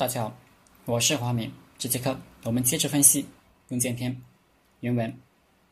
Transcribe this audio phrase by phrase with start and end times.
[0.00, 0.34] 大家好，
[0.86, 1.52] 我是华明。
[1.76, 3.22] 这节课我们接着分析
[3.68, 4.18] 用剑篇
[4.80, 5.14] 原文：“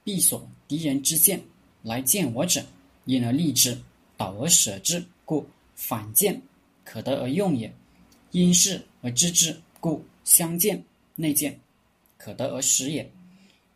[0.05, 1.43] 必所敌人之剑
[1.81, 2.63] 来见我者，
[3.07, 3.75] 因而利之，
[4.19, 6.39] 导而舍之，故反剑
[6.85, 7.71] 可得而用也；
[8.33, 10.85] 因势而知之，故相见
[11.15, 11.59] 内见
[12.19, 13.03] 可得而使也；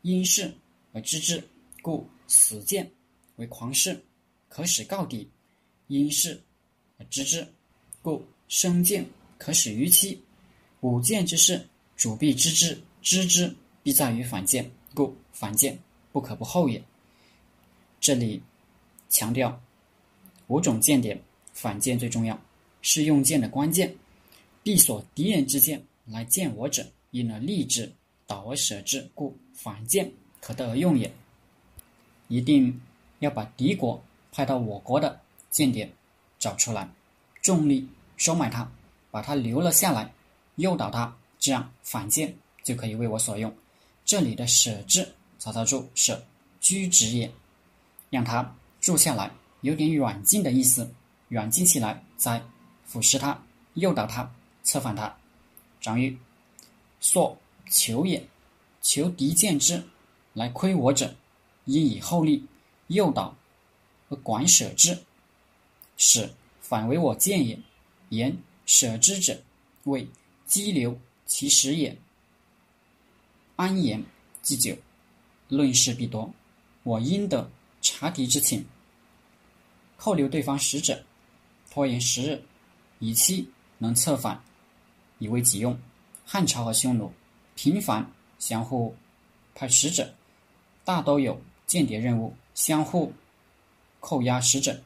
[0.02, 0.52] 因势
[0.92, 1.42] 而知之，
[1.80, 2.86] 故死见
[3.36, 3.98] 为狂士，
[4.50, 5.26] 可使告敌；
[5.86, 6.38] 因势
[6.98, 7.48] 而知之，
[8.02, 9.02] 故生见
[9.38, 10.22] 可使于期。”
[10.82, 11.64] 五剑之事，
[11.96, 13.54] 主必知之，知之
[13.84, 15.78] 必在于反剑，故反剑
[16.10, 16.82] 不可不后也。
[18.00, 18.42] 这里
[19.08, 19.60] 强调
[20.48, 21.16] 五种剑点，
[21.52, 22.36] 反剑最重要，
[22.80, 23.94] 是用剑的关键。
[24.64, 27.92] 必所敌人之剑来见我者，因而利之，
[28.26, 30.10] 导而舍之，故反见
[30.40, 31.08] 可得而用也。
[32.26, 32.80] 一定
[33.20, 34.02] 要把敌国
[34.32, 35.88] 派到我国的间谍
[36.40, 36.88] 找出来，
[37.40, 38.68] 重力收买他，
[39.12, 40.12] 把他留了下来。
[40.56, 43.54] 诱导他，这样反间就可以为我所用。
[44.04, 46.22] 这里的舍字，曹操注舍
[46.60, 47.32] 居止也，
[48.10, 49.30] 让他住下来，
[49.62, 50.92] 有点软禁的意思，
[51.28, 52.42] 软禁起来再
[52.84, 53.40] 腐蚀他，
[53.74, 54.30] 诱导他，
[54.62, 55.16] 策反他。
[55.80, 56.16] 张玉
[57.00, 57.36] 朔
[57.70, 58.26] 求也，
[58.80, 59.82] 求敌见之
[60.34, 61.14] 来窥我者，
[61.64, 62.46] 因以厚利，
[62.88, 63.34] 诱导
[64.08, 64.98] 而管舍之，
[65.96, 67.58] 使反为我见也。
[68.10, 69.40] 言舍之者，
[69.84, 70.06] 为。
[70.52, 71.96] 激流其实也，
[73.56, 74.04] 安言
[74.42, 74.76] 祭酒，
[75.48, 76.30] 论事必多。
[76.82, 77.50] 我应得
[77.80, 78.62] 察敌之情，
[79.96, 81.02] 扣留对方使者，
[81.70, 82.42] 拖延时日，
[82.98, 83.48] 以期
[83.78, 84.44] 能策反，
[85.18, 85.74] 以为己用。
[86.22, 87.10] 汉朝和匈奴
[87.54, 88.06] 频繁
[88.38, 88.94] 相互
[89.54, 90.14] 派使者，
[90.84, 93.10] 大都有间谍任务，相互
[94.00, 94.78] 扣押使者，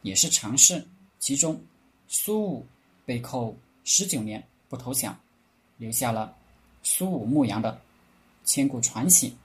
[0.00, 0.84] 也是常事。
[1.20, 1.64] 其中
[2.08, 2.66] 苏武
[3.06, 4.44] 被扣十九年。
[4.72, 5.14] 不投降，
[5.76, 6.34] 留下了
[6.82, 7.78] 苏武牧羊的
[8.42, 9.36] 千古传奇。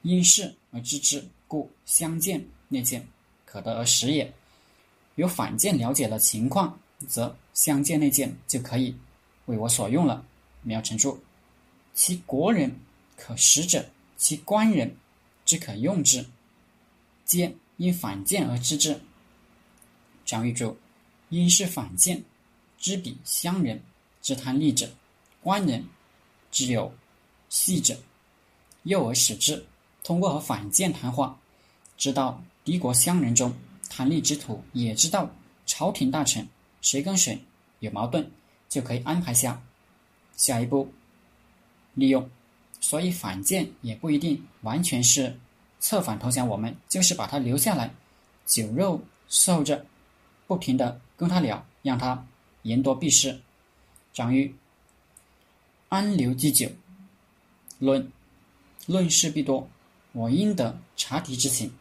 [0.00, 3.06] 因事而知之，故相见内见
[3.44, 4.32] 可得而食也。
[5.16, 8.96] 有反见了解了情况，则相见内见就可以
[9.44, 10.24] 为我所用了。
[10.62, 11.20] 苗成注：
[11.92, 12.74] 其国人
[13.18, 13.84] 可食者，
[14.16, 14.96] 其官人
[15.44, 16.24] 之可用之。
[17.26, 18.98] 皆因反见而知之。
[20.24, 20.74] 张玉柱：
[21.28, 22.24] 因是反见，
[22.78, 23.78] 知彼乡人。
[24.22, 24.88] 知贪利者，
[25.42, 25.84] 官人
[26.50, 26.92] 只有
[27.48, 27.96] 戏者，
[28.82, 29.64] 诱而使之。
[30.02, 31.38] 通过和反间谈话，
[31.96, 33.54] 知道敌国乡人中
[33.88, 35.30] 贪利之徒，也知道
[35.66, 36.46] 朝廷大臣
[36.80, 37.42] 谁跟谁
[37.80, 38.30] 有矛盾，
[38.68, 39.62] 就可以安排下
[40.36, 40.92] 下一步
[41.94, 42.28] 利用。
[42.80, 45.38] 所以反间也不一定完全是
[45.80, 47.92] 策反投降我们，就是把他留下来，
[48.46, 49.84] 酒肉伺候着，
[50.46, 52.26] 不停的跟他聊，让他
[52.62, 53.38] 言多必失。
[54.20, 54.54] 张玉
[55.88, 56.70] 安留祭酒，
[57.78, 58.12] 论
[58.84, 59.66] 论事必多。
[60.12, 61.72] 我应得察敌之情，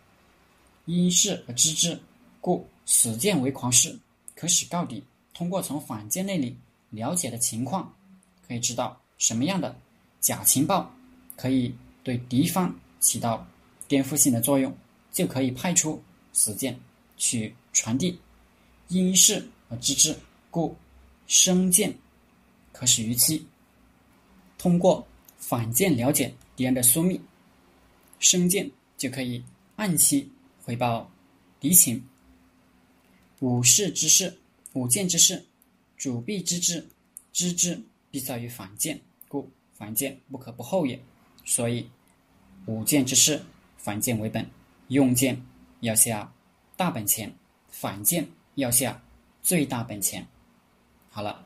[0.86, 2.00] 因事而知之，
[2.40, 3.94] 故死谏为狂士，
[4.36, 5.04] 可使告敌。
[5.34, 6.56] 通过从反间那里
[6.92, 7.94] 了解的情况，
[8.48, 9.76] 可以知道什么样的
[10.22, 10.90] 假情报
[11.36, 13.46] 可以对敌方起到
[13.86, 14.74] 颠覆性的作用，
[15.12, 16.02] 就可以派出
[16.32, 16.80] 死谏
[17.18, 18.18] 去传递。
[18.88, 20.18] 因事而知之，
[20.50, 20.74] 故
[21.28, 21.94] 生谏。
[22.80, 23.46] 可使于期，
[24.58, 25.06] 通过
[25.38, 27.20] 反间了解敌人的疏密，
[28.20, 29.44] 生见就可以
[29.76, 30.32] 按期
[30.64, 31.12] 回报
[31.60, 32.02] 敌情。
[33.42, 34.40] 五事之事，
[34.72, 35.46] 五件之事，
[35.98, 36.88] 主必知之，
[37.34, 37.78] 知之
[38.10, 38.98] 必在于反间，
[39.28, 40.98] 故反间不可不后也。
[41.44, 41.86] 所以
[42.66, 43.44] 五件之事，
[43.76, 44.50] 反间为本，
[44.88, 45.46] 用剑
[45.82, 46.34] 要下
[46.78, 47.30] 大本钱，
[47.68, 48.26] 反间
[48.56, 49.04] 要下
[49.44, 50.26] 最大本钱。
[51.10, 51.46] 好了。